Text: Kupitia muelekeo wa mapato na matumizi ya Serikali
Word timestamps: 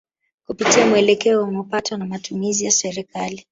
Kupitia 0.47 0.85
muelekeo 0.85 1.41
wa 1.41 1.51
mapato 1.51 1.97
na 1.97 2.05
matumizi 2.05 2.65
ya 2.65 2.71
Serikali 2.71 3.45